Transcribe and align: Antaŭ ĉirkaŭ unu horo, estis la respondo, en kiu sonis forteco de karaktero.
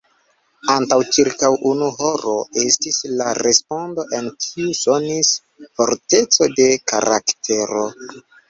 Antaŭ 0.75 0.95
ĉirkaŭ 1.17 1.49
unu 1.71 1.89
horo, 1.99 2.33
estis 2.63 2.97
la 3.21 3.27
respondo, 3.41 4.07
en 4.21 4.33
kiu 4.47 4.73
sonis 4.81 5.33
forteco 5.79 6.53
de 6.59 6.69
karaktero. 6.95 7.89